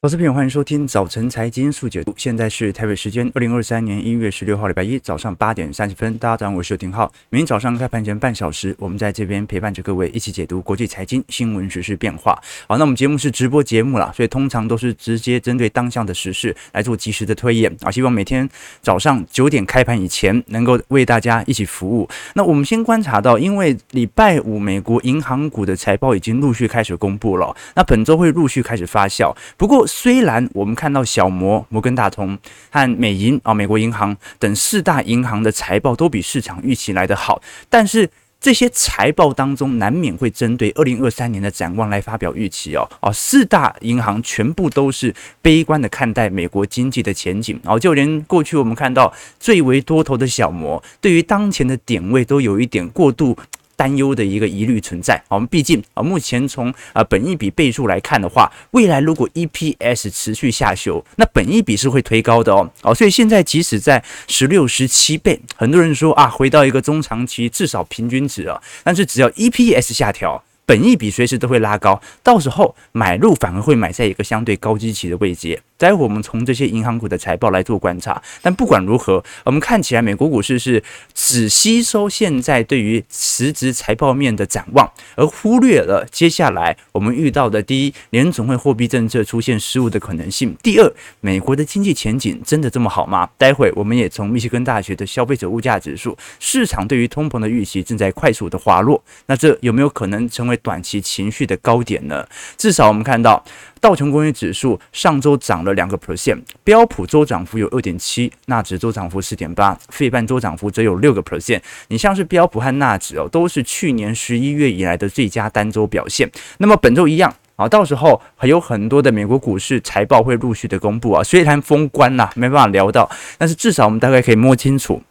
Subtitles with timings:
[0.00, 2.14] 投资朋友，欢迎收听早晨财经速解读。
[2.16, 6.16] 现在是台北时间二零二三年一月十六号礼拜一早上八点三十分。
[6.18, 7.12] 大家早上好，我是丁浩。
[7.30, 12.40] 明天早上开盘前半小时，我们在这边陪伴着各位一起解读国际财经新闻、时事变化。
[12.68, 17.90] 好，那我们节目是直播节目啦，所以通常都是直接针对当下的时事来做及时的推演啊。
[17.90, 18.48] 希望每天
[18.80, 22.08] 早上九点开盘以前，能够为大家一起服务。
[22.34, 29.34] 那我们先观察到，因为礼拜五美国银行股的财报已经陆续开始公布了，那本周会陆续开始发酵。
[29.56, 32.38] 不过，虽然我们看到小摩、摩根大通
[32.70, 38.08] 和美银啊、美国银行等四大银行的财报都比市场预期来得好，但是
[38.40, 42.88] 这些财报当中难免会针对二零二三年的展望来发表预期哦。
[43.00, 45.12] 哦，四大银行全部都是
[45.42, 53.36] 悲观的看待美国经济的前景，哦，就连过去我们看到最为多头的小摩，对于当前的点位都有一点过度。
[53.78, 55.22] 担忧的一个疑虑存在。
[55.28, 62.68] 我们毕竟啊，目前从啊本一笔倍数来看的话，未来如果 EPS 持续下修，那本一笔是会推高的哦。
[62.82, 70.42] 哦，所以现在即使在十六、十七倍，很多人说啊，回到一个中长期至少平均值啊，但是只要 EPS 下调。
[70.66, 75.58] 本一比随时都会拉高，到时候买入反而会买在一个相对高基期的位阶。
[75.78, 78.22] 待会我们从这些银行股的财报来做观察。
[78.42, 80.82] 但不管如何，我们看起来美国股市是
[81.14, 93.26] 只吸收现在对于实质财报面的展望，而忽略了接下来我们遇到的第一，联总会货币政策出现失误的可能性；第二，美国的经济前景真的这么好吗？
[93.38, 100.58] 待会我们也从密歇根大学的消费者物价指数，市场对于通膨的预期正在快速的滑落，那这有没有可能成为？
[100.60, 102.26] 短期情绪的高点呢？
[102.56, 103.42] 至少我们看到
[103.80, 111.60] 道琼工业指数上周涨了两个 percent，标普周涨幅有二点七，纳指周涨幅四点八，费半周涨幅则有六个 percent。
[111.88, 116.30] 你像是标普和纳指哦，都是去年十一月以来的最佳单周表现。
[116.58, 121.22] 那么本周一样啊，到时候还有很多的美国股市财报会陆续的公布啊。
[121.22, 125.02] 虽然封关呐没办法聊到，但是至少我们大概可以摸清楚。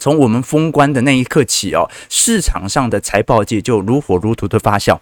[0.00, 4.98] 从我们封关的那一刻起哦，市场上的财报界就如火如荼的发酵，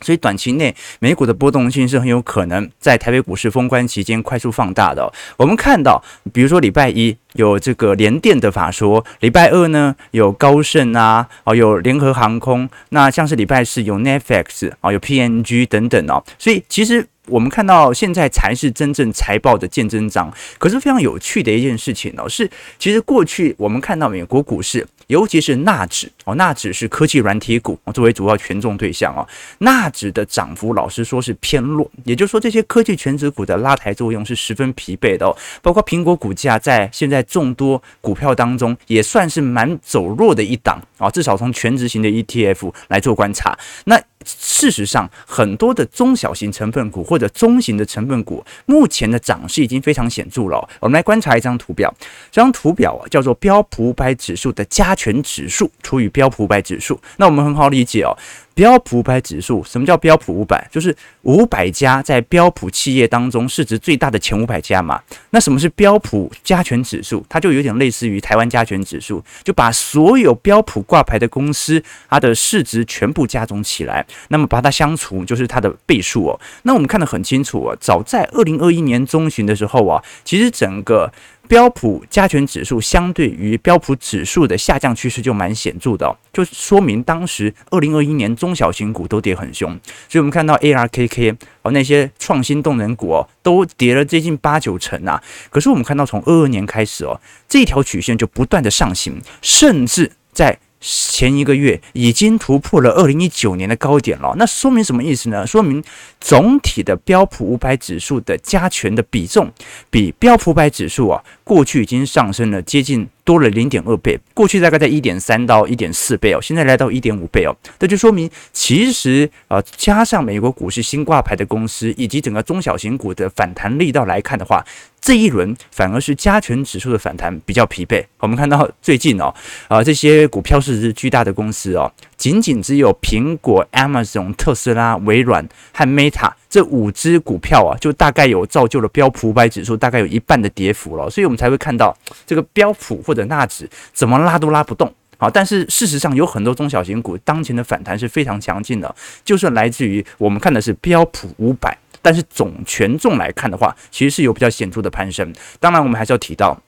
[0.00, 5.12] 所以短期内美股的波动性是很有可能在台北股市封关期间快速放大的。
[5.36, 6.02] 我们看到，
[6.32, 17.06] 比如说礼拜一有这个联电的法说，礼拜二呢有高盛啊，哦有联合航空，那像是礼拜四有 Netflix 啊，有 PNG 等等哦，所以其实。
[17.26, 20.32] 我们看到现在才是真正财报的见真章。
[20.58, 29.26] 可是非常有趣的一件事情哦，是其实过去我们看到美国股市，尤其是纳指哦，纳指是科技软体股作为主要权重对象哦，
[29.58, 35.36] 纳指的涨幅老实说是偏弱，也就是说这些科技全值股的拉抬作用是十分疲惫的哦。
[35.60, 44.00] 包括苹果股价在现在众多股票当中也算是蛮走弱的一档啊，至少从全值型的 ETF 来做观察，那。
[44.24, 50.68] 事实上，很多的中小型成分股或者中型的成分股，目前的涨势已经非常显著了。
[50.78, 51.92] 我们来观察一张图表，
[52.30, 57.00] 这张图表叫做标普五百指数的加权指数除以标普五百指数。
[57.16, 58.16] 那我们很好理解哦。
[58.60, 60.68] 标普五百指数，什么叫标普五百？
[60.70, 65.00] 就是五百家在标普企业当中市值最大的前五百家嘛。
[65.30, 67.24] 那什么是标普加权指数？
[67.26, 76.38] 它就有点类似于台湾加权指数，就把所有标普挂牌的公司它的市值全部加总起来，那么把它相除就是它的倍数哦。
[76.64, 81.10] 那我们看得很清楚哦，早在二零二一年中旬的时候啊，其实整个。
[81.50, 89.68] 标普加权指数相对于标普指数的下降趋势就蛮显著的，就说明当时二零二一年中小型股都跌很凶，
[90.08, 95.20] 所以我们看到 ARKK 哦那些创新动能股哦都跌了接近八九成啊。
[95.50, 100.56] 可是我们看到从二二年开始哦，这条曲线就不断的上行，甚至在。
[100.80, 105.46] 前一个月已经突破了二零一九年的高点了，那说明什么意思呢？
[105.46, 105.84] 说明
[106.18, 109.52] 总体的标普五百指数的加权的比重
[109.90, 124.64] 比标普五百指数啊，过去已经上升了接近多了零点二倍，过去大概在一点三到一点四倍哦，现在来到一点五倍哦，这就说明其实啊，加上美国股市新挂牌的公司以及整个中小型股的反弹力道来看的话。
[125.02, 128.04] 这一轮反而是加权指数的反弹比较疲惫。
[128.18, 129.34] 我们看到最近哦，
[129.66, 131.90] 啊这些股票市值巨大的公司哦，
[132.20, 141.08] 仅仅只有苹果、Amazon、特斯拉、微软和 Meta 这五只股票啊，就大概有造就了标普五百指数大概有一半的跌幅了。
[141.08, 141.96] 所以我们才会看到
[142.26, 144.92] 这个标普或者纳指怎么拉都拉不动。
[145.16, 148.94] 好，但是事实上有很多中小型股当前的反弹是非常强劲的，
[149.24, 151.74] 就算来自于我们看的是标普五百。
[152.02, 155.30] 但是总权重来看的话，其实是有比较显著的攀升。
[155.58, 156.58] 当然，我们还是要提到，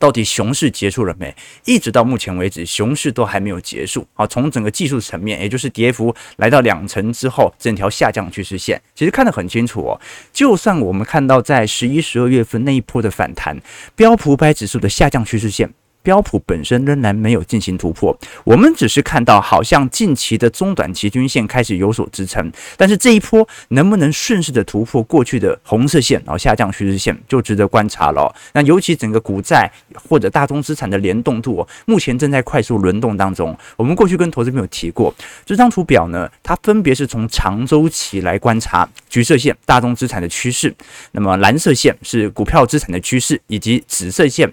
[0.00, 1.32] 到底熊市结束了没？
[1.66, 4.04] 一直到目前为止，熊市都还没有结束。
[4.14, 10.00] 啊，从整个技术层面，也就是跌幅来到两成之后，整条下降趋势线其实看得很清楚哦。
[10.32, 13.60] 就算我们看到在十一、十二月份那一波的反弹，
[13.94, 15.70] 标普五百指数的下降趋势线。
[16.02, 28.34] 标普本身仍然没有进行突破，我们只是看到好像近期的中短期均线开始有所支撑，但是这一波能不能顺势的突破过去的红色线，然后下降趋势线就值得观察了。
[28.52, 33.56] 那尤其整个股债或者大宗资产的联动度，目前正在快速轮动当中。
[33.76, 35.14] 我们过去跟投资朋友提过，
[35.44, 40.74] 这张图表呢，它分别是从长周期来观察，橘色线大宗资产的趋势，
[41.12, 44.50] 那么蓝色线是股票资产的趋势，以及紫色线。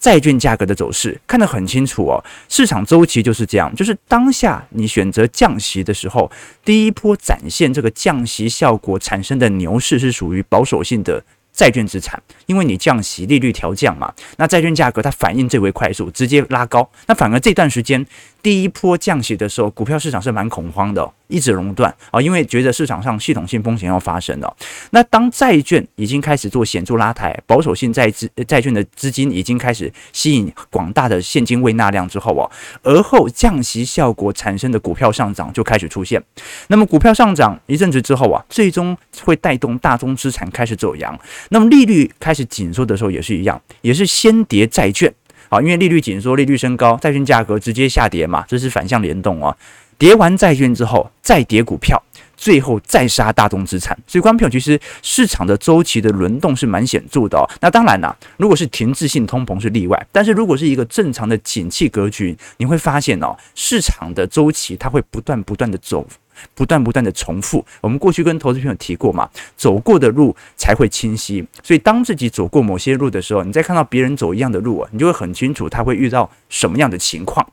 [0.00, 6.28] 债券价格的走势看得很清楚哦，市场周期就是这样，就是当下你选择降息的时候，
[6.64, 11.22] 第一波展现这个降息效果产生的牛市是属于保守性的。
[11.52, 16.88] 债券资产，因为你降息，利率调降嘛，那债券价格它反应最为快速，直接拉高。
[17.06, 18.06] 那反而这段时间
[18.42, 24.56] 第一波降息的时候，股票市场是蛮恐慌的，一直熔断啊，因为觉得市场上系统性风险要发生了。
[24.90, 32.50] 那当债券已经开始做显著拉抬，保守性债资债券的资金已经开始吸引广大的现金未纳量之后啊，
[32.82, 36.22] 而后降息效果产生的股票上涨就开始出现。
[36.68, 41.18] 那么股票上涨一阵子之后啊，最终会带动大宗资产开始走扬。
[41.50, 45.12] 那么利率开始紧缩的时候也是一样，也是先跌债券
[45.50, 49.54] 好，因为利率紧缩，利率升高，债券价格直接下跌嘛，这是反向联动啊。
[49.98, 52.00] 跌完债券之后，再跌股票，
[52.36, 53.98] 最后再杀大宗资产。
[54.06, 57.42] 所以，观众朋友，其实市场的周期的轮动是蛮显著的哦。
[57.60, 66.06] 那当然啦，如果是停滞性通膨是例外，但是如果是一个正常的景气格局，你会发现哦，市场的周期它会不断不断的走。
[66.54, 71.44] 不断不断的重复，我们过去跟投资朋友提过嘛，走过的路才会清晰。
[71.62, 77.46] 所以当自己走过某些路的时候，你再看到别人走一样的路啊，你就会很清楚他会遇到什么样的情况。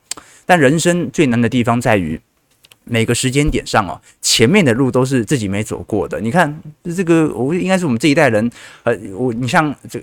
[0.46, 2.20] 但人生最难的地方在于，
[2.84, 6.20] 每个时间点上哦，前面的路都是自己没走过的。
[6.20, 8.50] 你看这个，我应该是我们这一代人，
[8.84, 10.02] 呃，我你像这。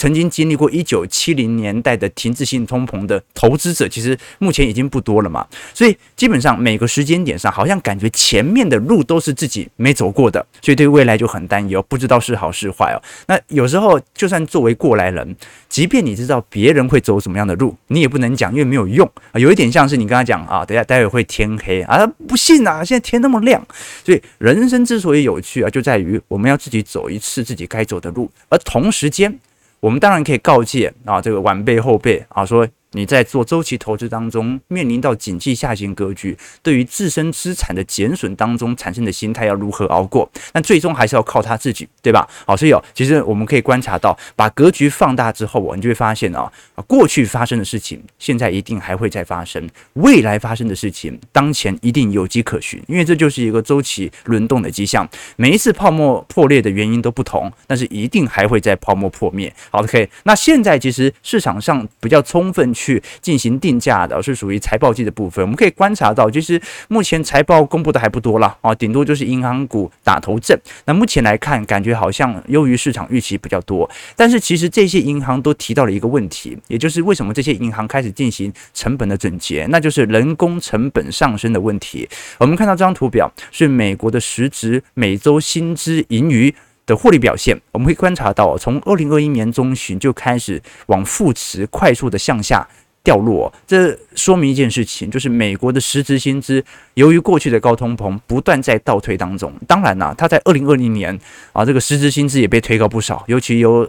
[0.00, 5.46] 曾经经历过一九七零年代的停滞性通膨的投资者，其实目前已经不多了嘛。
[5.74, 12.96] 所以基本上每个时间点上，好像感觉前面的路都是自己没走过的，所以对未来就很担忧，不知道是好是坏哦。
[13.26, 15.36] 那有时候就算作为过来人，
[15.68, 19.38] 即便你知道别人会走什么样的路，你也不能讲，因为没有用啊。
[19.38, 23.62] 有一点像是你跟他讲啊，等下待会会天黑啊，不信啊，现在天那么亮。
[24.02, 29.38] 所以人生之所以有趣啊，就在于我们要自己走一次自己该走的路，而同时间。
[29.80, 32.66] 我们当然可以告诫啊，这个晚辈后辈啊，说。
[32.92, 40.28] 你在做周期投资当中，面临到景气下行格局，对于自身资产的减损当中产生的心态要如何熬过？
[40.52, 42.28] 那最终还是要靠他自己，对吧？
[42.44, 46.50] 好，所以哦，其实我们可以观察到，把格局放大之后，你就会发现啊，
[46.88, 55.08] 过去发生的事情，现在一定还会再发生；未来发生的事情，当前一定有迹可循，因为这就是一个周期轮动的迹象。
[55.36, 59.54] 每一次泡沫破裂的原因都不同，但是一定还会在泡沫破灭。
[59.70, 62.74] 好，OK，那现在其实市场上比较充分。
[62.80, 70.58] 去进行定价的是属于财报季的部分，我们可以观察到，其实目前财报公布的还不多了啊，顶多就是银行股打头阵。
[70.86, 73.88] 那目前来看，感觉好像优于市场预期比较多。
[74.16, 82.08] 但是其实这些银行都提到了一个问题，也就是为什么这些银行开始进行成本的整洁，那就是人工成本上升的问题。
[82.38, 86.54] 我们看到这张图表是美国的实质每周薪资盈余
[86.90, 92.66] 的获利表现，我们会观察到，从二零二一年中旬就开始往负值快速的向下
[93.04, 93.50] 掉落。
[93.64, 96.62] 这说明一件事情，就是美国的实质薪资
[96.94, 99.52] 由于过去的高通膨不断在倒退当中。
[99.68, 101.16] 当然啦，它在二零二零年
[101.52, 103.88] 啊，这个实质薪资也被推高不少，尤其由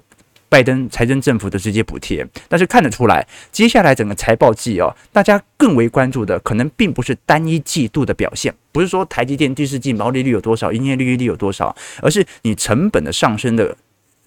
[0.51, 13.73] 拜登财政政府的直接补贴，但是看得出来，接下来整个财报季哦，大家更为关注的可能并不是单一季度的表现，不是说台积电第四季毛利率有多少，营业利率有多少，而是你成本的上升的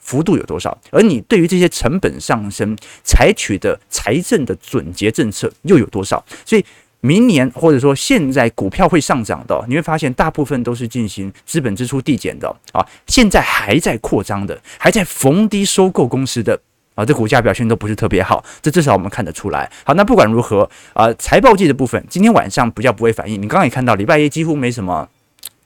[0.00, 6.64] 幅度有多少，而你对于这些成本上升采取的财政的准节政策又有多少，所以。
[7.04, 16.58] 明年或者说现在股票会上涨的，你会发现大部分都是进行资本支出递减的啊，现在还在扩张的，还在逢低收购公司的
[16.94, 19.70] 啊，这股价表现都不是特别好，这至少我们看得出来。
[19.84, 25.06] 好，那不管如何啊，财报季的部分今天晚上比较不会反应，你刚刚也看到礼拜一几乎没什么。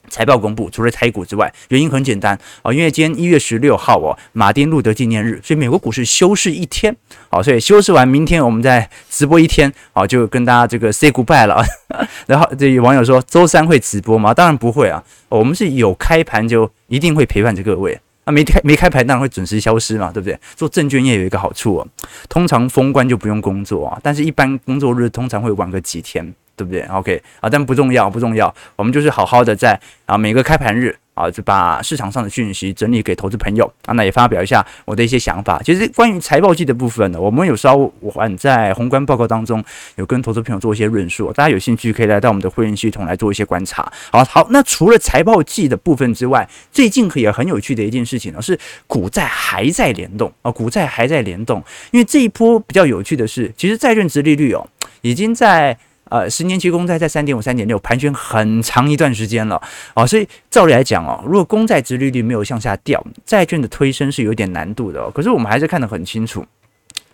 [0.09, 6.95] 财报公布，除了台股之外，原因很简单啊，因为今天一月十六号哦，马丁路德纪念日，所以美国股市休市一天，
[7.29, 11.63] 好，所以休市完，明天我们再直播一天，好，就跟大家这个 say goodbye 了。
[12.27, 14.33] 然后这有网友说，周三会直播吗？
[14.33, 17.99] 当然不会啊，我们是有开盘就一定会陪伴着各位。
[18.25, 20.37] 那没开没开盘当然会准时消失嘛，对不对？
[20.55, 21.87] 做证券业有一个好处哦，
[22.27, 30.95] 通常封关就不用工作啊，但是一般工作日通常会晚个几天，对不对？OK 啊，但不重要不重要，我们就是好好的在啊每个开盘日。
[31.15, 35.61] 啊，就把市场上的讯息整理给投资朋友啊，那也发表一下我的一些想法。
[35.61, 37.75] 其实关于财报季的部分呢，我们有稍
[38.15, 39.61] 晚在宏观报告当中
[39.97, 43.91] 有跟投资朋友做一些论述，大家有兴趣可以来到我们的会员系统来做一些观察。
[44.09, 51.61] 好好，那除了财报季的部分之外，最近也很有趣的一件事情呢，是股债还在联动啊，股债还在联动，
[51.91, 54.65] 因为这一波比较有趣的是，其实债券殖利率哦，
[55.01, 55.77] 已经在。
[56.09, 59.61] 呃，十年期公债在三点五、三点六盘旋很长一段时间了
[59.93, 65.11] 哦，所以照理来讲哦，如果公债殖利率没有向下掉，债券的推升是有点难度的哦。
[65.13, 66.45] 可是我们还是看得很清楚，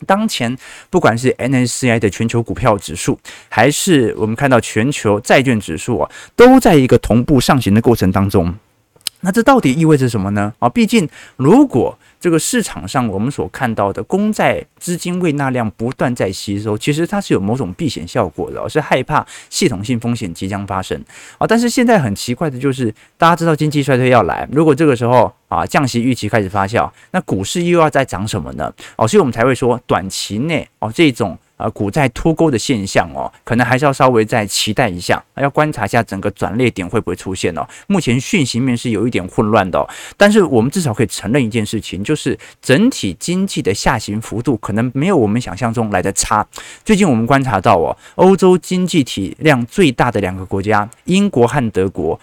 [0.07, 0.55] 当前
[0.89, 8.55] 不管是 MSCI 的全球股票指数，还是我们看到全球债券指数啊，都在一个同步上行的过程当中。
[9.21, 10.53] 那这到底意味着什么呢？
[10.59, 20.99] 啊，毕竟如果这个市场上我们所看到的公债资金未纳量不断在吸收，其实它是有某种避险效果的，是害怕系统性风险即将发生
[21.37, 21.45] 啊。
[21.45, 28.73] 但是现在很奇怪的就是，大家知道经济衰退要来，如果这个时候啊降息预期开始发酵，那股市又要再涨什么呢？
[28.95, 31.37] 哦，所以我们才会说短期内哦这种。
[31.57, 37.65] 呃，股债脱钩的现象哦，可能还是要稍微再期待一下，要观察一下整个转捩点会不会出现哦。
[37.87, 46.45] 目前讯息面是有一点混乱的，但是我们至少可以承认一件事情，就是整体经济的下行幅度可能没有我们想象中来的差。
[46.83, 52.19] 最近我们观察到哦，欧洲经济体量最大的两个国家，英国和德国。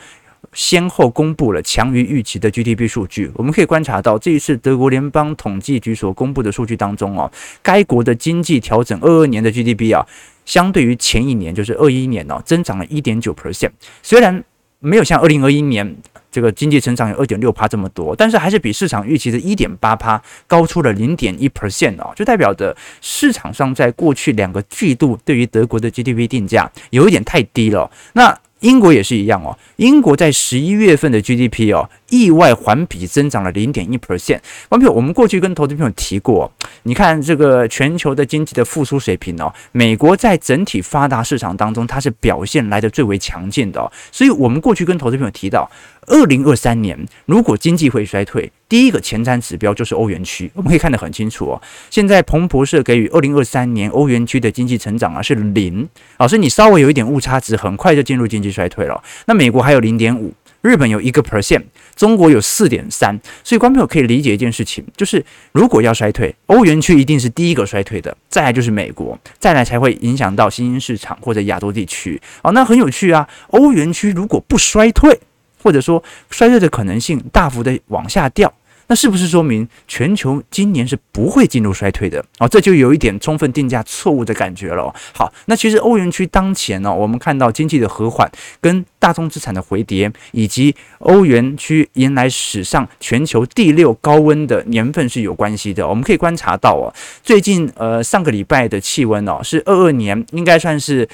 [0.52, 7.30] 先后公布了强于预期的 GDP 数据，我们可以观察到这一次德国联邦统计局所公布的数据当中哦，
[7.62, 10.06] 该国的经济调整二二年的 GDP 啊，
[10.44, 13.70] 相对于前一年就是二一年哦，增长了一点九 percent。
[14.02, 14.44] 虽然
[14.80, 15.96] 没有像二零二一年
[16.30, 27.90] 这个经济成长有二点六趴这么多，但是还是比市场预期的一点八趴高出了零点一 percent 哦，就代表着市场上在过去两个季度对于德国的 GDP 定价有一点太低了。
[28.14, 34.38] 那英国也是一样哦，英国在十一月份的 GDP 哦，意外环比增长了零点一 percent。
[34.68, 36.52] 朋友，我们过去跟投资朋友提过，
[36.82, 43.90] 你看这个全球的经济的复苏水平哦，美国在整体发达市场当中，它是表现来的最为强劲的哦。
[44.12, 45.70] 所以我们过去跟投资朋友提到，
[46.06, 51.62] 二零二三年如果经济会衰退，第一个前瞻指标就是欧元区，我们可以看得很清楚哦。
[51.88, 55.88] 现在彭博社给予二零二三年欧元区的经济成长啊是零，
[56.18, 59.02] 老师你稍微有一点误差值，很快就进入经济衰退了。
[59.24, 61.62] 那美国还有零点五，日本有一个 percent，
[61.94, 63.18] 中国有四点三。
[63.42, 72.20] 所以观众朋友可以理解一件事情，就是如果要衰退，欧元区一定是第一个衰退的，再来就是美国，再来才会影响到新兴市场或者亚洲地区。
[72.42, 75.18] 哦，那很有趣啊，欧元区如果不衰退，
[75.62, 78.52] 或者说衰退的可能性大幅的往下掉。
[78.92, 82.22] 那是不是说明全球今年是不会进入衰退的？
[82.38, 84.94] 哦，这就有一点充分定价错误的感觉了。
[85.14, 88.30] 好，那其实欧元区当前呢，我们看到经济的和缓，
[88.60, 95.88] 跟大宗资产的回跌，以及欧元区迎来史上全球第六高温的年份是有关系的。
[95.88, 101.08] 我们可以观察到哦，最近呃上个礼拜的气温哦是二二年，应该算是。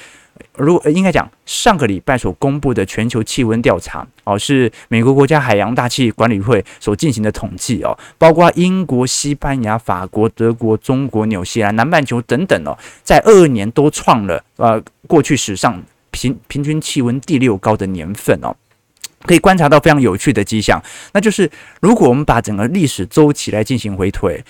[0.55, 15.81] 如果应该讲，上个礼拜所公布的全球气温调查哦，是美国国家海洋大气管理会所进行的统计哦，包括英国、西班牙、法国、德国、中国、纽西兰、南半球等等哦，在二二年都创了呃过去史上
[16.11, 18.55] 平平均气温第六高的年份哦，
[19.23, 20.81] 可以观察到非常有趣的迹象，
[21.13, 24.43] 那就是如果我们把整个历史周期来进行回推。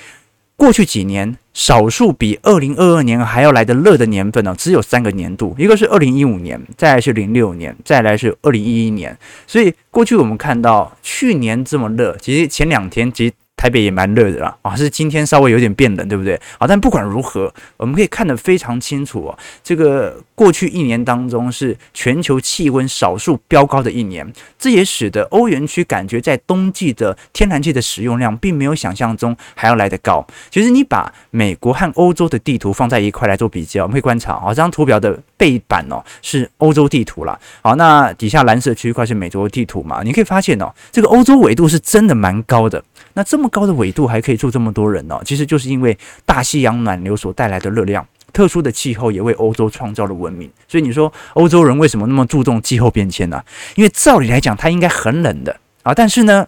[0.60, 9.18] 过去几年，少数比二零二二年还要来的热的年份呢，只有三个年度，一个是二零一五年，再来是零六年，再来是二零一一年。
[9.48, 13.34] 所以过去我们看到去年这么热，其实前两天其实。
[13.60, 16.40] 台北也蛮热的啦，啊，是今天稍微有点变冷，对不对？
[16.60, 19.38] 啊，但不管如何，我们可以看得非常清楚哦。
[19.62, 24.26] 这个过去一年当中是全球气温少数飙高的一年，
[24.58, 30.26] 这也使得欧元区感觉在冬季的天然气的使用量并没有想象中还要来得高。
[30.50, 37.38] 其实你把美国和欧洲的地图放在一块来做比较，我们会观察啊，这张图表的背板哦是欧洲地图啦。
[37.62, 40.02] 好，那底下蓝色区块是美洲地图嘛？
[40.02, 42.82] 你可以发现哦，这个欧洲纬度是真的蛮高的。
[43.20, 45.20] 那这么高的纬度还可以住这么多人呢？
[45.26, 50.50] 其实就是因为大西洋暖流所带来的热量，特殊的气候也为欧洲创造了文明。
[50.70, 53.44] 所以你说欧洲人为什么那么注重气候变迁呢？
[53.76, 56.48] 因为照理来讲，它应该很冷的啊，但是呢，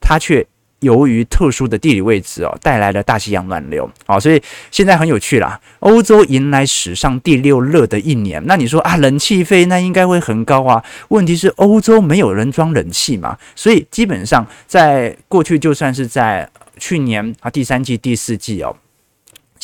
[0.00, 0.44] 它却
[0.84, 5.60] 由于特殊的地理位置哦，带来了大西洋暖流哦，所以现在很有趣啦。
[5.80, 10.84] 欧洲迎来史上第六热的一年，那你说啊，冷气费那应该会很高啊？
[11.08, 16.48] 问题是欧洲没有人装冷气嘛，所以基本上在过去，就算是在
[16.78, 18.76] 去年啊第三季、第四季哦。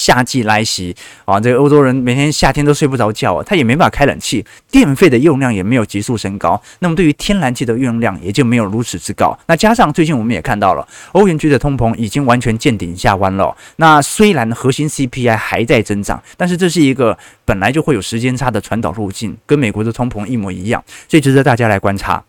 [0.01, 9.39] 夏季来袭啊，这个欧洲人每天夏天都睡不着觉啊，他也没办法开冷气，电费的用量也没有急速升高，那么对于天然气的用量也就没有如此之高。
[9.47, 13.55] 那加上最近我们也看到了，欧元区的通膨已经完全见顶下弯了。
[13.77, 22.25] 那虽然核心 CPI 还在增长，但是这是一个本来就会有时间差的传导路径，跟美国的通膨一模一样，所以值得大家来观察。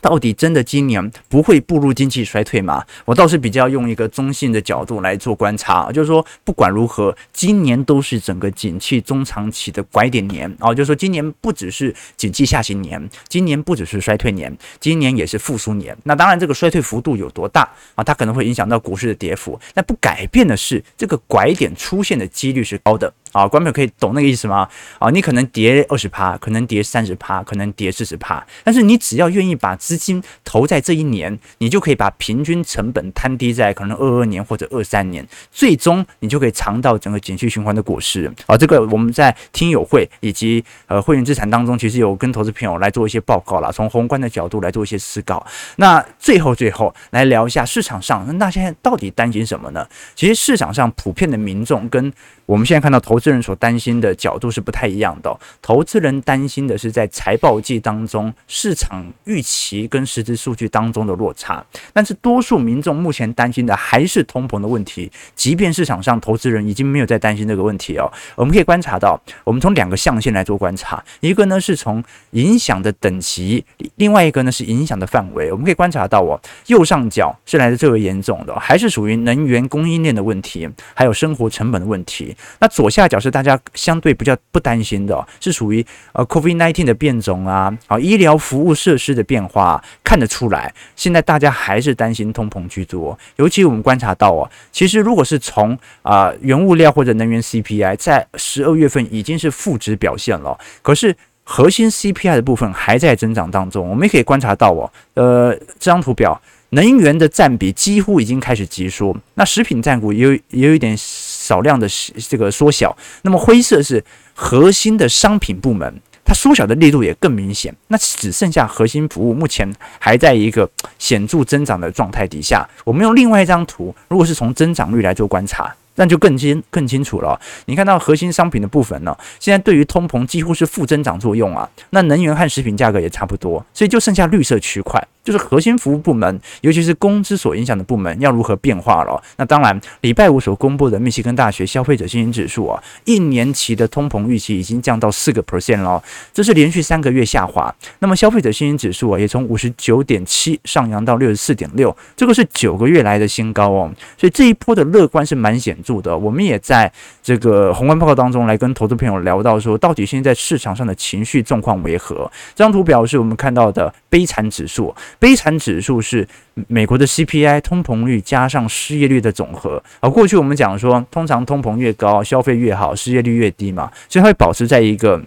[0.00, 2.84] 到底真的今年不会步入经济衰退吗？
[3.04, 15.96] 我倒是比较用一个中性的角度来做观察，就是说不管如何，今年都是整个景气中长期的拐点年啊，就是说今年不只是景气下行年，今年不只是衰退年，今年也是复苏年。
[16.04, 18.04] 那当然，这个衰退幅度有多大啊？
[18.04, 19.58] 它可能会影响到股市的跌幅。
[19.72, 23.12] 但不改变的是，这个拐点出现的几率是高的。
[23.34, 24.68] 啊，观众可以懂那个意思吗？
[24.98, 38.32] 啊，你可能跌二十趴，可能跌三十趴，可能跌四十趴，但是你只要愿意把资金投在这一年，你就可以把平均成本摊低在可能二二年或者二三年，最终你就可以尝到整个景气循环的果实。
[38.46, 45.44] 啊，这个我们在听友会以及呃会员资产当中，其实有跟投资朋友来做一些报告啦，从宏观的角度来做一些思考。
[45.76, 49.84] 那最后最后来聊一下市场上，那现在到底担心什么呢？
[50.14, 52.12] 其实市场上普遍的民众跟
[52.46, 55.34] 我们现在看到投资资人所担心的角度是不太一样的。
[55.62, 61.64] 投资人担心的是在财报季当中市场预期跟实质数据当中的落差，
[61.94, 65.10] 但是多数民众目前担心的还是通膨的问题。
[65.34, 73.64] 即便市场上投资人已经没有在担心这个问题哦，我们可以观察到，我们从两个象限来做观察，一个呢是从影响的等级，
[73.96, 75.50] 另外一个呢是影响的范围。
[75.50, 82.36] 我们可以观察到哦，右上角是来的最为严重的，还是属于能源供应链的问题，还有生活成本的问题。
[82.60, 93.16] 那左下角表示大家相对比较不担心的，是属于呃 COVID-19 的变种啊，啊医疗服务设施的变化，看得出来，现在大家还是担心通膨居多。
[93.36, 103.88] 尤其我们观察到哦，其实如果是从啊原物料或者能源 CPI 在十二月份已经是负值表现了，可是核心 CPI 的部分还在增长当中。
[103.88, 110.96] 我们也可以观察到哦，呃这张图表，能源的占比几乎已经开始急缩，那食品占股也有也有一点。
[111.44, 111.86] 少量的
[112.30, 114.02] 这个缩小，那么灰色是
[114.34, 117.74] 核心的商品部门，它缩小的力度也更明显。
[117.88, 122.66] 那只剩下核心服务，目前还在一个显著增长的状态底下。
[122.82, 127.38] 我们用另外一张图，如果是从增长率来做观察，那就更清更清楚了。
[127.66, 131.68] 你看到核心商品的部分呢，现在对于通膨几乎是负增长作用啊。
[131.90, 135.02] 那能源和食品价格也差不多，所以就剩下绿色区块。
[135.22, 139.22] 就是核心服务部门，尤其是工资所影响的部门，要如何变化了？
[139.38, 146.02] 那当然，礼拜五所公布的密西根大学消费者信心指数啊，一年期的通膨预期已经降到四个 percent 了，
[146.34, 147.74] 这是连续三个月下滑。
[148.00, 153.90] 那么消费者信心指数啊，也从五十九点七上扬到六十四点六，这个是九个月来的新高哦。
[154.18, 156.18] 所以这一波的乐观是蛮显著的。
[156.18, 156.90] 我们也在
[157.22, 162.28] 这个宏观报告当中来跟投资朋友聊到说，到底现在市场上的情绪状况为何？
[162.54, 164.92] 这张图表是我们看到的悲惨指数。
[165.18, 166.26] 悲惨指数是
[166.66, 169.82] 美国的 CPI 通膨率加上失业率的总和。
[170.00, 175.20] 而过去我们讲说，通常通膨越高，消费越好，失业率越低嘛，所以它会保持在一个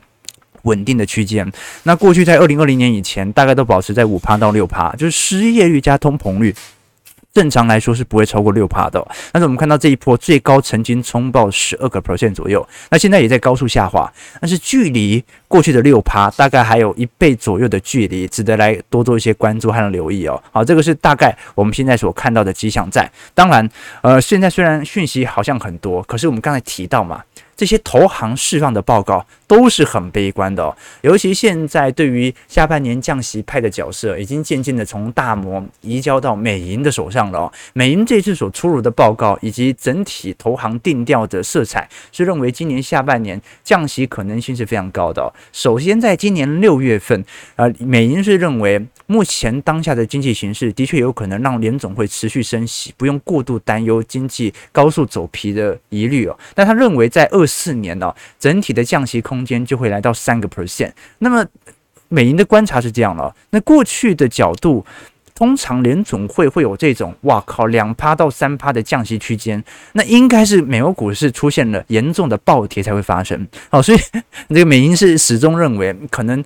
[0.63, 1.50] 稳定的区间。
[1.84, 6.54] 那过去在二零二零年以前，大概都保持在五趴到六趴，就是失业率加通膨率。
[7.34, 14.12] 正常来说是不会超过六趴的，但是我们看到这一波最高曾经冲爆十二个 percent 左右，那现在也在高速下滑，
[14.42, 20.42] 但是距离过去的六趴大概还有一倍左右的距离，值得来多做一些关注和留意哦。
[20.52, 23.10] 好，这个是大概我们现在所看到的迹象在。
[23.36, 23.70] 当然，
[24.02, 27.24] 呃，现在虽然讯息好像很多，可是我们刚才提到嘛。
[27.58, 37.52] 这些投行释放的报告都是很悲观的，尤其现在对于下半年降息派的角色，已经渐渐的从大摩移交到美银的手上了。
[37.74, 45.34] 美银这次所出炉的报告以及整体投行定调的色彩，是认为今年下半年降息可能性是非常高的。
[45.52, 56.38] 首先，在今年六月份，呃，美银是认为目前当下的经济形势的确有可能让联总会持续升息，不用过度担忧经济高速走皮的疑虑哦。
[56.54, 60.92] 但他认为在二四年呢，整体的降息空间就会来到三个 percent。
[61.20, 61.46] 那么，
[62.10, 63.34] 美银的观察是这样了。
[63.52, 64.86] 那过去的角度，
[65.34, 73.48] 通常联总会会有这种哇靠两趴到三趴的降息区间，那应该是美国股市出现了严重的暴跌才会发生。
[73.70, 73.98] 好，所以
[74.50, 76.44] 这个美银是始终认为可能。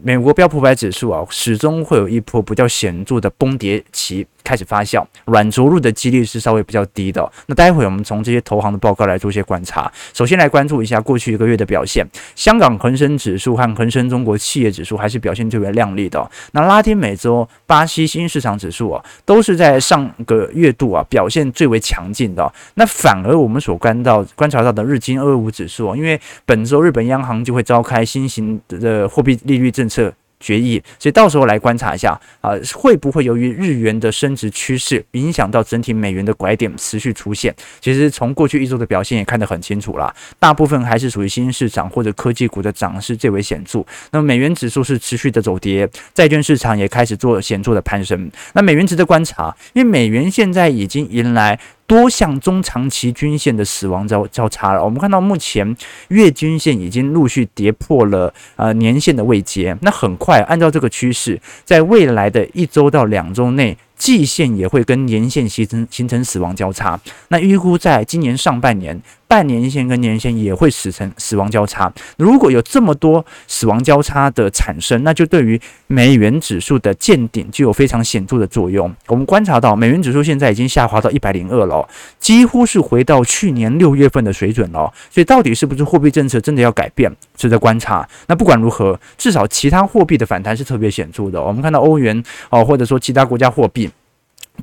[0.00, 7.30] 美国标普百指数啊，始终会有一波比较显著的崩跌期开始发酵，软着陆的几率是稍微比较低的。
[7.46, 9.90] 那待会我们从这些投行的报告来做一些观察。
[10.12, 16.30] 首先来关注一下过去一个月的表现，香港恒生指数和恒生中国企业指数还是表现最为亮丽的。
[16.52, 22.52] 那拉丁美洲、巴西新兴市场指数啊，都是在上个月度啊表现最为强劲的。
[22.74, 37.54] 那反而我们所观到观察到的日经二二五指数，因为本周日本央行就会召开新型的货币利率政策决议，所以到时候来观察一下啊，会不会由于日元的升值趋势影响到整体美元的拐点持续出现？
[37.80, 43.82] 其实从过去一周的表现也看得很清楚了，大部分还是属于新兴市场或者科技股的涨势最为显著。
[44.10, 48.30] 那么美元指数是持续的走跌，债券市场也开始做显著的攀升。
[48.54, 51.58] 那美元值得观察，因为美元现在已经迎来。
[51.92, 55.76] 多项中长期均线的死亡交交叉了，我们看到目前
[56.08, 63.76] 月均线已经陆续跌破了呃年线的位阶，那很快按照这个趋势，在未来的一周到两周内。
[64.02, 71.92] 季线也会跟年线形成形成死亡交叉，那预估在今年上半年，半年线跟年线也会死成死亡交叉。
[72.16, 78.92] 如果有这么多死亡交叉的产生，那就对于美元指数的见顶就有非常显著的作用。
[79.06, 81.88] 我们观察到，美元指数现在已经下滑到一百零二了，
[82.18, 84.92] 几乎是回到去年六月份的水准了。
[85.12, 88.04] 所以，到底是不是货币政策真的要改变，值得观察。
[88.26, 91.40] 那不管如何，至少其他货币的反弹是特别显著的。
[91.40, 93.88] 我们看到欧元哦，或者说其他国家货币。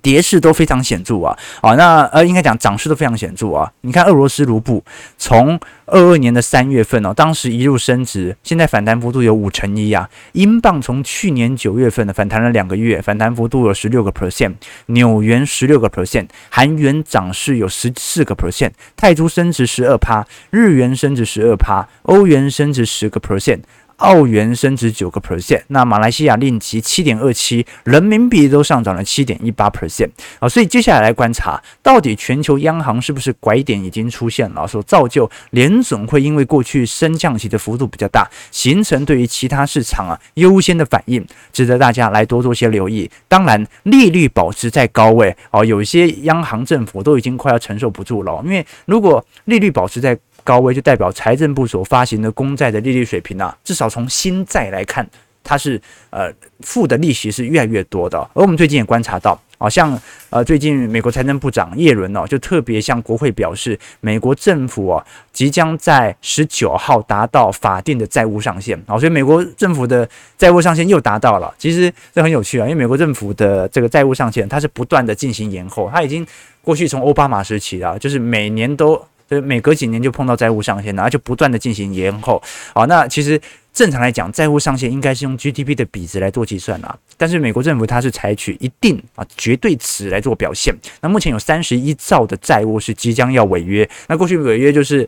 [0.02, 1.38] 跌势都非常显著啊！
[1.62, 3.70] 啊，那呃，应该讲涨势都非常显著啊！
[3.82, 4.84] 你看俄罗斯卢布
[5.18, 10.10] 从二二年的三月份哦，当时一路升值，现在反弹幅度有五成一啊。
[10.34, 14.54] 英镑从去年九月份的反弹了两个月，反弹幅度有十六个 percent，
[14.86, 23.62] 纽元十六个 percent，韩元涨势有十四个 percent，泰铢升值十二趴，日元升值十二趴，欧元升值十个 percent。
[24.00, 30.10] 澳元升值九个 percent，那马来西亚令吉七点二七，人民币都上涨了七点一八 percent
[30.40, 43.10] 啊，所以接下来来观察，到底全球央行是不是拐点已经出现了，所造就联总会因为过去升降息的幅度比较大，形成对于其他市场啊优先的反应，值得大家来多做些留意。
[43.28, 55.08] 当然，利率保持在高位哦，有一些央行政府都已经快要承受不住了，因为如果利率保持在高位就代表财政部所发行的公债的利率水平啊，至少从新债来看，
[55.44, 58.18] 它是呃付的利息是越来越多的。
[58.34, 60.00] 而我们最近也观察到，好像
[60.30, 68.82] 呃最近美国财政部长叶伦哦，就特别向国会表示，美国政府哦即将在十九号达到法定的债务上限。
[68.88, 71.54] 好，所以美国政府的债务上限又达到了。
[71.58, 76.26] 其实这很有趣啊，因为美国政府的这个债务上限，它是不断的进行延后，它已经
[76.62, 79.02] 过去从奥巴马时期啊，就是每年都。
[79.30, 82.42] 所以每隔几年就碰到债务上限，然后就不断的进行延后。
[82.74, 83.40] 好，那其实
[83.72, 86.98] 正常来讲，债务上限应该是用 GDP 的比值来做计算啦。
[87.16, 90.74] 但是美国政府它是采取一定啊绝对值来做表现。
[91.02, 93.88] 那目前有三十一兆的债务是即将要违约。
[94.08, 95.08] 那过去违约就是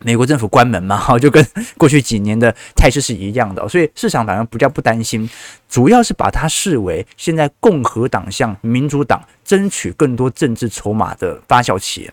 [0.00, 1.46] 美国政府关门嘛，哈， 就跟
[1.78, 3.66] 过去几年的态势是一样的。
[3.68, 5.30] 所以市场反而不叫不担心，
[5.68, 12.10] 主要是把它视为现在共和党向民主党争取更多政治筹码的发酵期。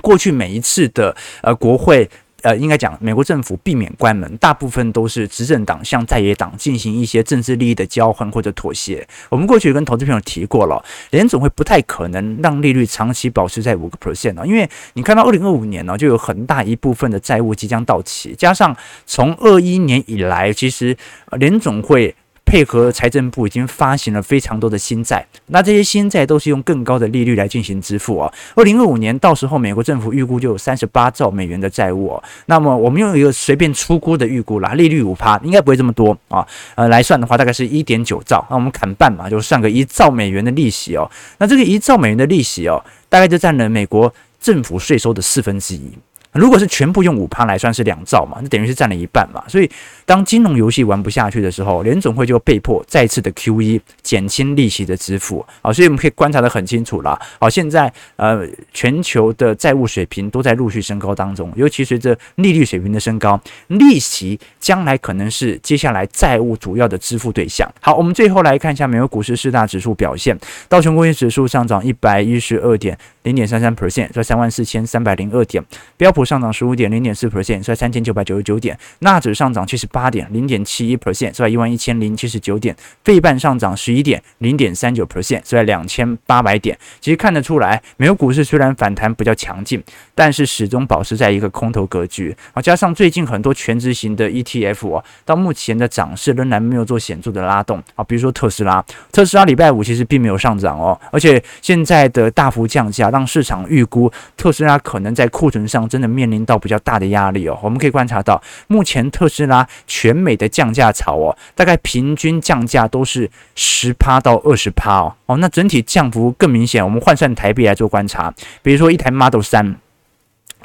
[0.00, 2.08] 过去每一次的呃国会
[2.42, 9.06] 呃应该讲美国政府避免关门，大部分都是执政党向在野党进行一些政治利益的交换或者妥协。
[9.28, 18.76] 我们过去跟投资朋友提过了，联总会不太可能让利率长期保持在五个 percent，因为你看到二零二五年呢，就有很大一部分的债务即将到期，加上
[19.06, 20.96] 从二一年以来，其实
[21.38, 22.14] 联总会。
[22.44, 28.30] 配合财政部已经发行了非常多的新债，那这些新债都是用更高的利率来进行支付啊。
[28.54, 32.22] 二零二五年到时候，美国政府预估就有三十八兆美元的债务哦。
[32.46, 36.46] 那么我们用一个随便出估的预估啦，利率五趴，应该不会这么多啊。
[36.74, 38.46] 呃，来算的话，大概是一点九兆。
[38.50, 41.10] 那我们砍半嘛，就算个一兆美元的利息哦。
[41.38, 45.90] 那这个一兆美元的利息哦，大概就占了美国政府税收的四分之一。
[46.32, 49.42] 如果是全部用五趴来算是两兆嘛，那等于是占了一半嘛。
[49.48, 49.70] 所以
[50.04, 55.72] 当金融游戏玩不下去的时候，联总会就被迫再次的 QE 减轻利息的支付啊。
[55.72, 57.20] 所以我们可以观察得很清楚了。
[57.38, 67.70] 好，现在呃全球的债务水平都在陆续升高当中，尤其随着利率水平的升高，利息将来可能是接下来债务主要的支付对象。
[67.80, 72.96] 好，我们最后来看一下美国股市四大指数表现，道琼工业指数上涨一百一十二点。
[73.22, 75.62] 零点三三 percent，在三万四千三百零二点；
[75.96, 86.76] 标普上涨十五点，零点四 percent，在三千九百九十九点；纳指上涨七十八点，零点七一 percent，在一万一千零七十九点；费半上涨十一点，零点三九 percent，在两千八百点。
[87.00, 89.82] 其实看得出来，美国股市虽然反弹比较强劲，
[90.14, 92.60] 但是始终保持在一个空头格局啊。
[92.60, 98.02] 加上最近很多权值型的 ETF 啊，到目前的涨势仍然没有做显著的拉动啊。
[98.04, 107.56] 比如说特斯拉，特斯拉礼拜五其实并没有上涨哦，而且现在的大幅降价，让市场预估特斯拉可能在库存上真的面临到比较大的压力哦。
[107.62, 115.14] 我们可以观察到，目前特斯拉全美的降价潮哦，大概平均降价都是十趴到二十趴哦。
[115.26, 116.82] 哦，那整体降幅更明显。
[116.82, 119.74] 我们换算台币来做观察，比如说一台 Model 3，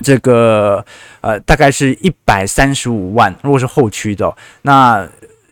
[0.01, 0.83] 这个
[1.21, 5.07] 呃大概是一百三十五万，如果是后驱的，那。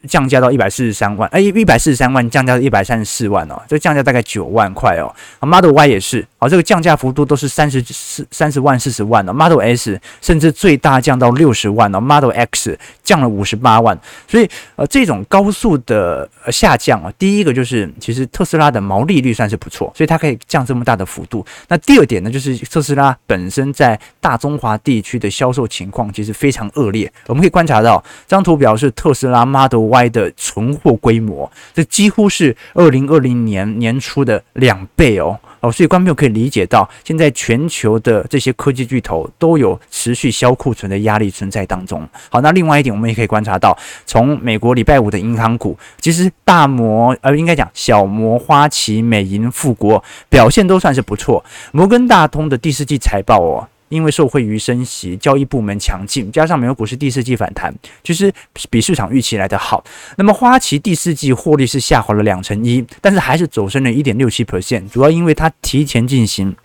[0.05, 5.13] 降价到一百四十三万，哎，一百四十三万降价到一百三十四万哦，这降价大概九万块哦。
[5.41, 9.33] Model Y 也是，哦，这个降价幅度都是三十四三十万四十万哦。
[9.33, 13.97] Model S 甚至最大降到六十万哦，Model X 降了五十八万。
[14.27, 21.45] 所以呃，这种高速的下降啊，第一个就是其实特斯拉的毛利率算是不错，所以它可以降这么大的幅度。
[21.67, 27.11] 那第二点呢，就是特斯拉本身在大中华地区的销售情况其实非常恶劣。
[27.27, 42.05] 我们可以观察到这张图表是特斯拉 Model Y Y 的存货规模，这几乎是二零二零年年初的两倍哦哦，所以观众可以理解到，现在全球的这些科技巨头都有持续销库存的压力存在当中。
[42.29, 51.43] 好，那另外一点，我们也可以观察到，从美国礼拜五的银行股，其实大摩呃，应该讲小摩、花旗、美银、富国表现都算是不错。
[51.71, 53.67] 摩根大通的第四季财报哦。
[53.89, 58.33] 因为受惠于升息，交易部门强劲，加上美国股市第四季反弹，其实
[58.69, 59.83] 比市场预期来得好。
[60.17, 66.55] 那么花旗第四季获利是下滑了两成一，但是还是走升了一点六七 percent，主要因为它提前进行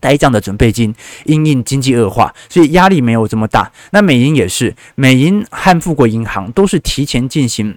[0.00, 3.70] 呆账的准备金，因应经济恶化，所以压力没有这么大。
[3.90, 7.76] 那美银也是，美银和富国银行都是提前进行。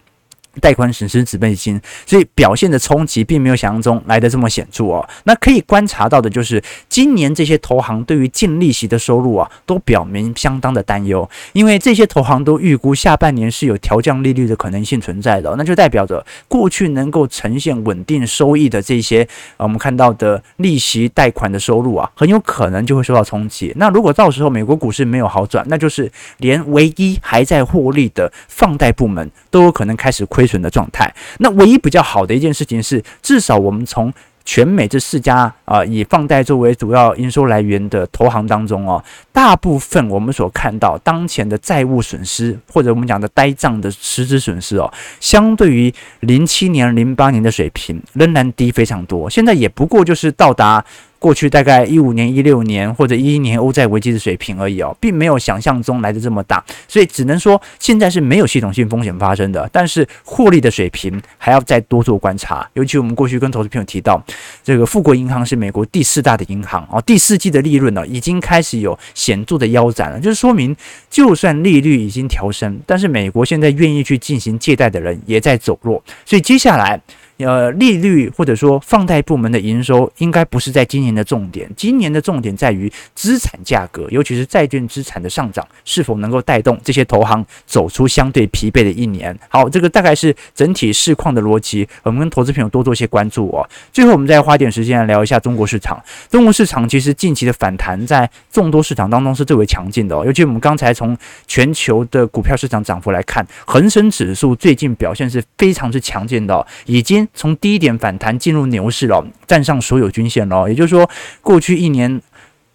[0.61, 5.07] 贷款损失准备金，所以表现的冲击并没有想象中来得这么显著哦。
[5.23, 23.73] 那可以观察到的就是，今年这些投行对于净利息的收入啊，都表明相当的担忧，因为这些投行都预估下半年是有调降利率的可能性存在的，那就代表着过去能够呈现稳定收益的这些，我们看到的利息贷款的收入啊，很有可能就会受到冲击。
[23.75, 34.11] 那如果到时候美国股市没有好转，那就是连唯一还在获利的放贷部门都有可能开始亏损的状态，那唯一比较好的一件事情是，至少我们从
[34.45, 50.85] 全美这四家啊、以放贷作为主要营收来源的投行当中哦，大部分我们所看到当前的债务损失或者我们讲的呆账的实质损失哦，相对于零七年、零八年的水平仍然低非常多，现在也不过就是到达。
[51.19, 59.67] 过去大概一五年、一六年或者一一年欧债危机的水平而已哦，并没有想象中来的这么大，所以只能说现在是没有系统性风险发生的。
[59.71, 62.69] 但是获利的水平还要再多做观察。
[62.73, 64.23] 尤其我们过去跟投资朋友提到，
[64.63, 70.75] 这个富国银行是美国第四大的银行哦，第四季的利润呢已经开始有显著的腰斩了，就是说明
[71.09, 77.01] 就算利率已经调升，但是美国现在愿意去进行借贷的人也在走弱，所以接下来。
[77.37, 89.37] 呃，利率或者说放贷部门的营收应该不是在今年的重点，今年的重点在于资产价格，尤其是债券资产的上涨是否能够带动这些投行走出相对疲惫的一年。
[89.49, 93.67] 好，这个大概是整体市况的逻辑，我们跟投资朋友多做一些关注哦。
[93.93, 96.01] 最后，我们再花点时间来聊一下中国市场。
[96.29, 107.26] 中国市场其实近期的反弹在众多市场当中是最为强劲的哦，尤其我们刚才从全球的股票市场涨幅来看，恒生指数最近表现是非常之强劲的哦，已经。
[107.33, 111.09] 从低点反弹进入牛市了，站上所有均线了，也就是说，
[111.41, 112.21] 过去一年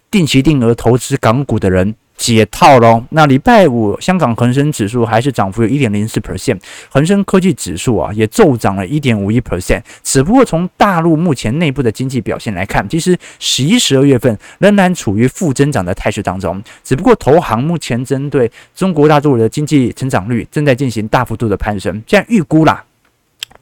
[0.09, 3.03] 定期定额投资港股的人解套喽。
[3.09, 9.81] 那礼拜五，香港恒生指数还是涨幅有一点零四 percent，恒生科技指数啊也骤涨了一点五一 percent。
[10.03, 16.61] 只不过从大陆目前内部的经济表现来看，其实十一、十二月份仍然处于负增长的态势当中。
[16.83, 22.85] 只不过投行目前针对中国大陆的经济成长率正在进行大幅度的攀升，现在预估啦。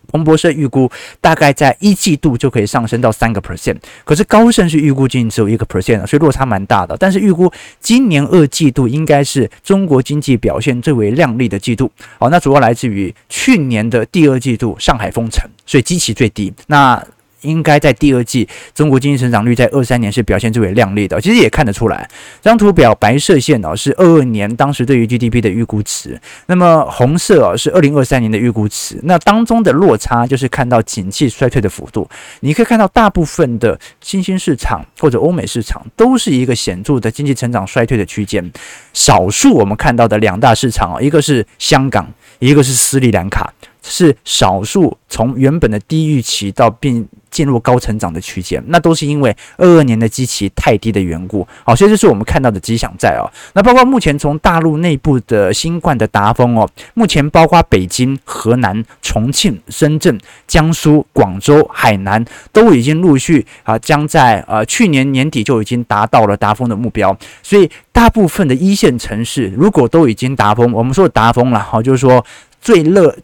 [0.07, 6.95] 彭博社预估大概在一季度就可以上升到三个 percent，可是高盛是预估仅仅只有一个 percent，所以落差蛮大的。
[6.97, 11.91] 但是预估今年二季度应该是中国经济表现最为亮丽的季度。
[12.19, 16.53] 好，那主要来自于去年的第二季度上海封城，所以基期最低。
[16.67, 17.01] 那
[17.41, 21.19] 应该在第二季中国经济成长率在二三年是表现最为亮丽的。
[21.21, 22.09] 其实也看得出来，
[22.41, 28.99] 这张图表白色线哦是二二年当时对于 GDP 的预估值，那么红色哦是二零二三年的预估值。
[29.03, 32.09] 那当中的落差就是看到景气衰退的幅度。
[32.41, 38.51] 你可以看到大部分的新兴市场或者欧美市场都是一个显著的经济成长衰退的区间，
[38.93, 43.53] 少数我们看到的两大市场哦，一个是香港，一个是斯里兰卡。
[43.81, 51.47] 是少数从原本的低预期到并进入高成长的区间，那都是因为二二年的基期太低的缘故。
[51.63, 53.23] 好，所以这是我们看到的迹象在哦。
[53.53, 67.17] 那包括目前从大陆内部的新冠的达峰哦，目前包括北京、河南、重庆、深圳、江苏、广州、海南都已经陆续啊，将在呃去年年底就已经达到了达峰的目标。
[67.41, 72.23] 所以大部分的一线城市如果都已经达峰，我们说达峰了，好，就是说
[72.59, 73.17] 最热。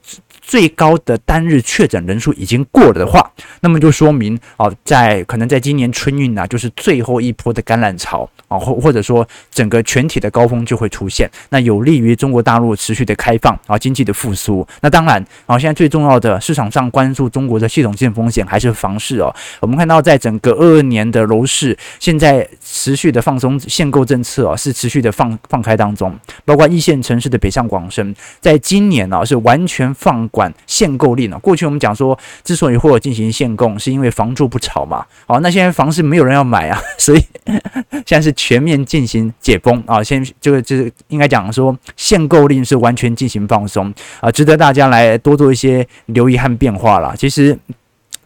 [0.47, 3.29] 最高的单日确诊人数已经过了的话，
[3.59, 14.65] 那么就说明哦，在可能在今年春运啊，就是最后一波的感染潮啊，或或者说整个全体的高峰就会出现，那有利于中国大陆持续的开放啊，经济的复苏。
[14.79, 19.35] 那当然啊，现在最重要的市场上关注中国的系统性风险还是房市哦。
[19.59, 30.25] 我们看到，在整个二二年的楼市，现在持续的放松限购政策啊，是持续的放放开当中，包括一线城市的北上广深，在今年呢是完全放。
[30.37, 31.39] 管限购令呢？
[31.39, 35.03] 过去我们讲说，之所以会有进行限购，是因为房住不炒嘛。
[35.25, 37.25] 好，那现在房市没有人要买啊， 所以
[38.05, 40.03] 现在是全面进行解封啊。
[40.03, 47.15] 先这个就是应该讲说，限购令是完全进行放松啊，值得大家来多做一些留意和变化了。
[47.17, 47.57] 其实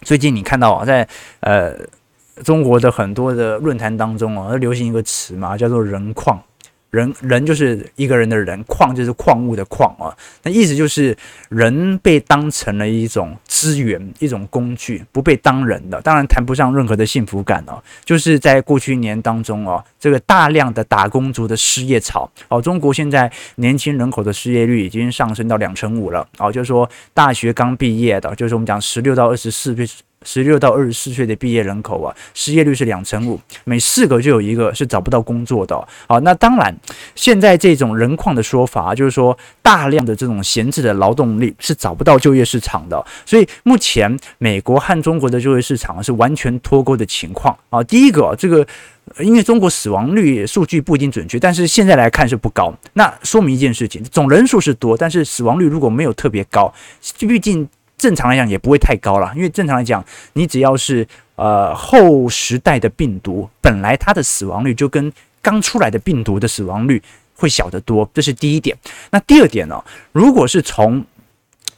[0.01, 1.07] 最近你看到啊，在
[1.39, 1.73] 呃
[2.43, 6.37] 中国的很多的论坛当中啊，流行一个词嘛，叫做“人矿”。
[6.91, 10.15] 人人就是一个人的人，矿就是矿物的矿啊。
[10.43, 11.17] 那意思就是
[11.49, 17.81] 人被当成了一种资源，一种工具，不被当人的，当然谈不上任何的幸福感哦。
[18.03, 29.87] 就是在过去一年当中哦，这个大量的打工族的失业潮哦，中国现在年轻人口的失业率已经上升到两成五了哦，就是说大学刚毕业的，就是我们讲十六到二十四岁。
[30.23, 35.87] 十六到二十四岁的毕业人口啊，失业率是两成五，每四个就有一个是找不到工作的。
[36.07, 36.75] 好，那当然，
[37.15, 43.03] 现在这种人矿的说法，就是说大量的这种闲置的劳动力是找不到就业市场的。
[43.25, 47.81] 所以目前美国和中国的就业市场是完全脱钩的情况啊。
[47.83, 48.65] 第一个，这个
[49.19, 56.71] 因为中国死亡率数据不一定准确，但是现在来看是不高，那说明一件事情，总人数是多，但是死亡率如果没有特别高，
[57.17, 57.67] 毕竟。
[58.01, 66.99] 正常来讲也不会太高了，因为正常来讲，你只要是呃后时代的病毒，本来它的死亡率就跟刚出来的病毒的死亡率
[67.35, 68.75] 会小得多，这是第一点。
[69.11, 71.05] 那第二点呢，如果是从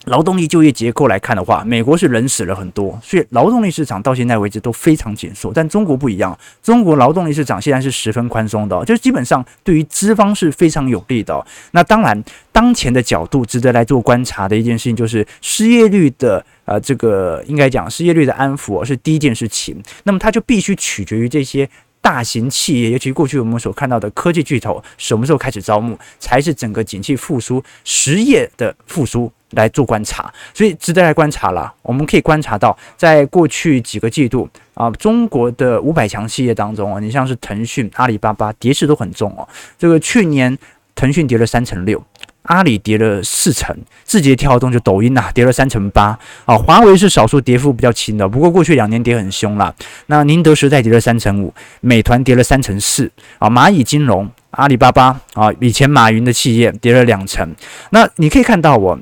[0.06, 5.52] 劳动力就业结构来看的话，美国是人死了很多，所以劳动力市场到现在为止都非常紧缩。
[5.54, 11.46] 但中国不一样，中国劳动力市场现在是十分宽松的，就是基本上对于资方是非常有利的。
[11.72, 19.82] 那当然，当前的角度值得来做观察的一件事情，就是失业率的呃这个应该讲失业率的安抚是第一件事情。
[20.04, 21.70] 那么它就必须取决于这些
[22.02, 29.32] 大型企业，尤其过去我们所看到的科技巨头什么时候开始招募，才是整个景气复苏、实业的复苏。
[29.56, 31.74] 来做观察，所以值得来观察了。
[31.82, 39.48] 我们可以观察到，在过去几个季度啊，中国的五百强企业当中啊，你像是腾讯、阿里巴巴，跌势都很重哦。
[39.78, 40.58] 这个去年
[40.96, 42.04] 腾讯跌了三成六，
[42.44, 46.58] 阿里跌了四成，字节跳动就抖音呐、啊，跌了三成八啊。
[46.58, 49.74] 华为是少数跌幅比较轻的，不过过去两年跌很凶了。
[50.08, 57.56] 那宁德时代跌了三成五，美团跌了三成四啊，蚂蚁金融、阿里巴巴啊，以前马云的企业跌了两成。
[57.92, 59.00] 那你可以看到我。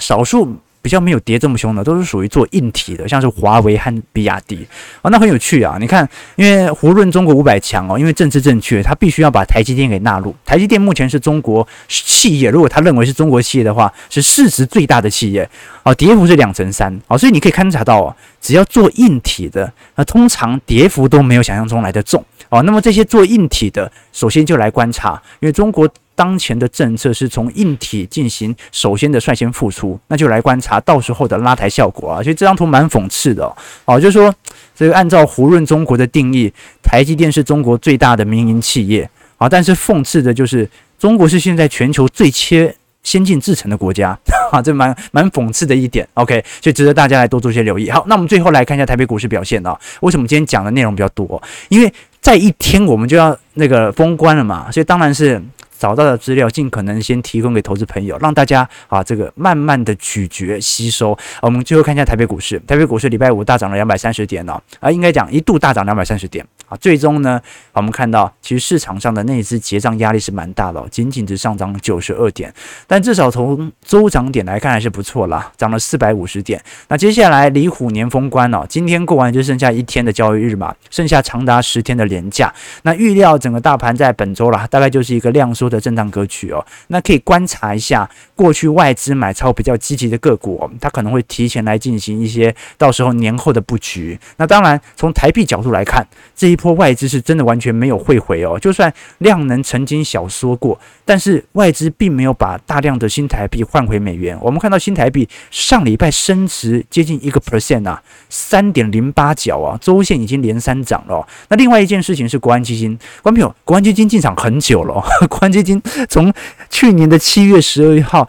[0.00, 4.66] 少数比较没有跌这么凶的，都是属于做硬体的，像是华为和比亚迪
[5.02, 5.76] 哦，那很有趣啊。
[5.78, 10.34] 你看，因为胡润中国五百强哦，因为政治正确，他必须要把台积电给纳入。
[10.46, 15.46] 台积电目前是中国企业，如果他认为是中国企业的话，是市值最大的企业
[15.82, 22.62] 哦，跌幅是两成三哦，所以你可以观察到哦，只要做硬体的，那通常跌幅都没有想象中来得重哦。
[22.62, 25.88] 那么这些做硬体的，首先就来观察，因为中国。
[26.16, 32.22] 当前的政策是从硬体进行首先的率先复出，那就来观察到时候的拉抬效果啊。
[32.22, 34.34] 所以这张图蛮讽刺的哦，哦，就是说
[34.76, 39.08] 这个按照胡润中国的定义，台积电是中国最大的民营企业
[39.38, 44.10] 啊，但是讽刺的就是中国是现在全球最缺先进制程的国家
[44.52, 46.06] 啊，这蛮蛮讽刺的一点。
[46.12, 47.90] OK，所以值得大家来多做些留意。
[47.90, 49.74] 好，那我们最后来看一下台北股市表现啊。
[50.00, 51.42] 为什么今天讲的内容比较多？
[51.70, 55.42] 因为再一天我们就要那个封关了嘛，所以当然是。
[55.80, 61.16] 找到的资料尽可能先提供给投资朋友，让大家啊这个慢慢的咀嚼吸收。
[61.40, 72.54] 我们最后看一下台北股市，台北股市礼拜五大涨了两百三十点哦，啊应该讲一度大涨两百三十点啊，最终呢，我们看到其实市场上的那支结账压力是蛮大的，仅仅只上涨九十二点，
[72.86, 76.62] 但至少从周涨点来看还是不错啦，涨了四百五十点。
[76.86, 86.64] 那接下来离虎年封关哦，今天过完就剩下一天的交易日嘛，剩下长达十天的连假，那预料整个大盘在本周啦，大概就是一个量缩的震荡格局哦。
[86.86, 94.18] 那可以观察一下过去外资买超比较积极的个股哦，它可能会提前来进行一些到时候年后的布局。
[94.36, 96.06] 那当然从台币角度来看，
[96.36, 104.38] 这一波外资是真的完全没有汇回哦，就算量能曾经小缩过，但是外资并没有把大量的新台币换回美元。
[104.40, 111.26] 我们看到新台币上礼拜升值接近一个 percent 啊，三点零八角啊，周线已经连三涨了。
[111.48, 116.32] 那另外一件事情是国安基金，观众朋友，国安基金进场很久了哦， 国安基金从
[116.68, 118.28] 去年的七月十二号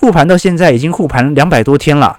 [0.00, 2.18] 护盘到现在，已经护盘两百多天了。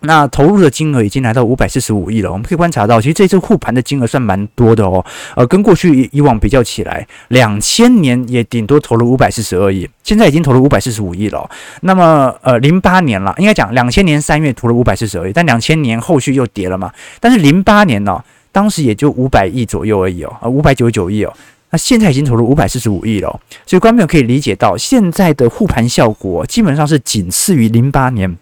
[0.00, 2.30] 那投入的金额已经来到五百四十五亿了。
[2.30, 5.04] 我们可以观察到，其实这次护盘的金额算蛮多的哦。
[5.36, 11.48] 呃，跟过去以往比较起来，两千年也顶多投了五百四十二亿，现在已经投了五百四十五亿了。
[11.82, 16.90] 那么，呃，零八年了，应该讲两千年三月投了五百四十二亿，但两千年后续又跌了嘛。
[17.20, 18.22] 但是零八年呢，
[18.52, 21.32] 当时也就五百亿左右而已哦，呃，五百九十九亿哦。
[21.72, 23.28] 那现在已经投了五百四十五亿了，
[23.64, 28.36] 所以观众可以理解到，现在的护盘效果基本上是仅次于零八年。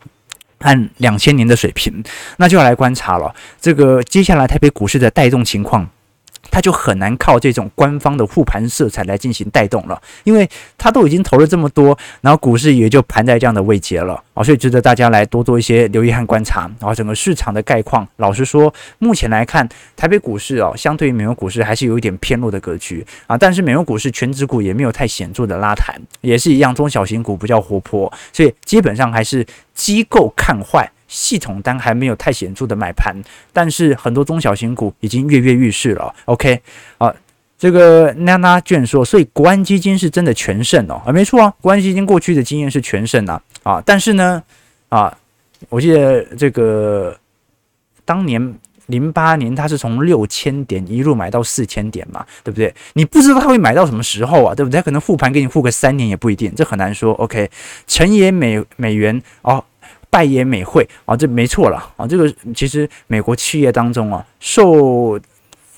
[0.59, 2.03] 按两千年的水平，
[2.37, 3.35] 那就要来观察了。
[3.61, 5.89] 这个接下来台北股市的带动情况。
[6.51, 16.63] 它就很难靠这种官方的护盘色彩来进行带动了，因为它都已经投了这么多，然后股市也就盘在这样的位阶了啊，所以值得大家来多做一些留意和观察。
[16.81, 23.37] 然后整个市场的概况，老实说，目前来看，台北股市哦，相对于美国股市还是有一点偏弱的格局啊。
[23.37, 30.91] 但是美国股市全指股也没有太显著的拉抬，也是一样，中小型股比较活泼，所以基本上还是机构看坏。
[31.09, 33.17] 系统单还没有太显著的买盘，
[33.53, 36.15] 但是很多中小型股已经跃跃欲试了。
[36.27, 36.61] OK，
[36.99, 37.13] 啊，
[37.59, 44.43] 这个娜娜卷说，所以国安基金是真的全胜哦，啊，没错啊，国安基金过去的经验是全胜啊，啊，但是呢，
[44.91, 45.17] 啊，
[45.71, 47.17] 我记得这个
[48.05, 48.55] 当年
[48.87, 52.73] 零八年它是从六千点一路买到四千点嘛，对不对？
[52.93, 54.79] 你不知道它会买到什么时候啊，对不对？
[54.79, 57.13] 它可能复盘给你复个三年也不一定，这很难说。
[57.15, 57.51] OK，
[57.87, 59.65] 成也美美元哦。
[60.11, 62.07] 拜耶美汇啊，这没错了啊。
[62.07, 65.19] 这个其实美国企业当中啊，受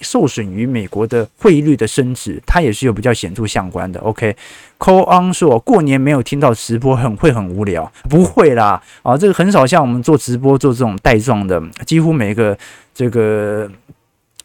[0.01, 4.01] 受损于美国的汇率的升值，它也是有比较显著相关的。
[4.01, 12.57] OK，Call on 说过年没有听到直播很会很无聊，不会啦啊，这个很少像我们做直播做这种带状的，几乎每个
[12.95, 13.70] 这个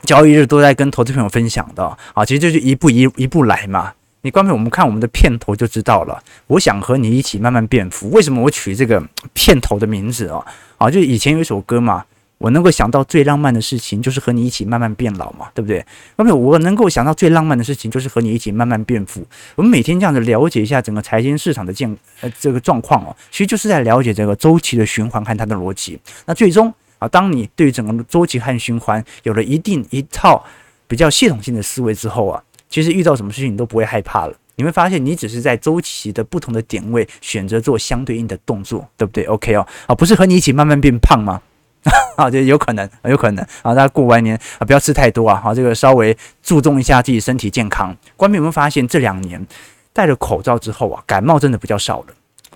[0.01, 2.25] 交易日都在跟投资朋友分享的啊。
[2.25, 3.93] 其实就是一步一一步来嘛。
[4.25, 6.19] 你关闭我们看我们的片头就知道了。
[6.47, 8.09] 我想和你一起慢慢变富。
[8.09, 8.99] 为什么我取这个
[9.35, 10.43] 片头的名字啊？
[10.79, 12.03] 啊，就以前有一首歌嘛，
[12.39, 15.85] 我能够想到最浪漫的事情就是和你一起慢慢变老嘛，对不对？
[16.15, 19.23] 光凭我能够想到最浪漫的事情就是和你一起慢慢变富。
[19.53, 25.99] 我们每天这样子了解一下整个财经市场的健呃这个状况哦，其实就是在了解这个周期的循环和它的逻辑。
[26.25, 30.43] 那最终啊，当你对整个周期和循环有了一定一套
[30.87, 32.41] 比较系统性的思维之后啊。
[32.69, 41.41] 其实遇到什么事情你都不会害怕了，你会发现你只是在周期的不同的点位选择做相对应的动作，对不对？OK 哦，啊，不是和你一起慢慢变胖吗？
[42.17, 47.95] 啊，就有可能，有可能啊，大家过完年啊不要吃太多啊，好，这个稍微注重一下自己身体健康。
[48.17, 49.45] 观众有没有发现这两年
[49.93, 52.07] 戴了口罩之后啊，感冒真的比较少了？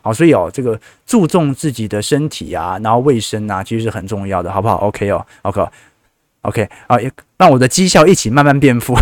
[0.02, 6.98] 好，所以哦，这个注重自己的身体啊，然后卫生啊，其实是很重要的，好不好？OK 哦，OK，OK，啊，
[7.38, 8.96] 让我的绩效一起慢慢变富。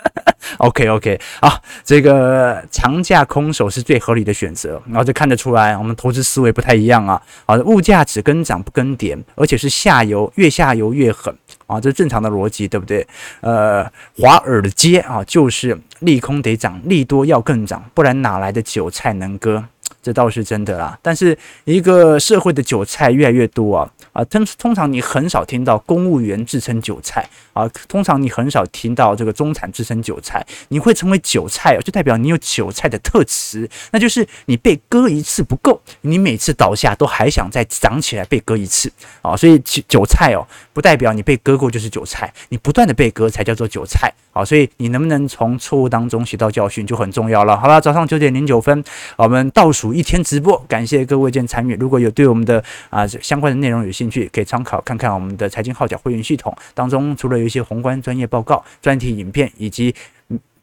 [0.58, 7.20] OK OK，好，这个长假空手是最合理的选择，然后就看得出来，我们投资思维不太一样啊。
[7.46, 11.34] 好，物价只跟涨不跟跌，而且是下游越下游越狠
[11.66, 13.06] 啊，这是正常的逻辑，对不对？
[13.40, 13.84] 呃，
[14.16, 19.64] 华尔街啊，就是利空得涨，利多要更涨，不然哪来的韭菜能割？
[20.06, 20.96] 这倒是真的啦。
[21.02, 23.90] 但是一个社会的韭菜越来越多啊。
[24.12, 30.46] 啊，通通常你很少听到公务员自称韭菜啊，通常你很少听到这个中产自称韭菜。
[30.68, 38.90] 你会成为韭菜哦，就代表你有韭菜的特质，那就是你被割一次不够，你每次倒下都还想再长起来被割一次
[39.20, 39.36] 啊。
[39.36, 44.42] 所以韭菜哦，不代表你被割过就是韭菜，你不断的被割才叫做韭菜啊。
[44.42, 47.54] 所以你能不能从错误当中学到教训就很重要了。
[47.58, 48.82] 好了，早上九点零九分，
[49.16, 51.74] 我们倒数一天直播，感谢各位见参与。
[51.76, 59.94] 如果有对我们的啊相关的内容有兴趣，可以参考看看我们的财经号角会员系统当中，除了有一些宏观专业报告、专题影片以及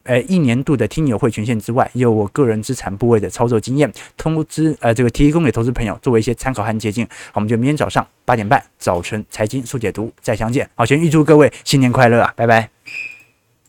[0.04, 7.08] 呃一年度的听友会权限之外，也有我个人资产部位的操作经验，通知呃这个提供给投资朋友作为一些参考和借鉴。
[7.34, 10.70] 我们就明天早上八点半早晨财经速解读再相见。
[10.76, 12.73] 好，先预祝各位新年快乐啊，拜拜。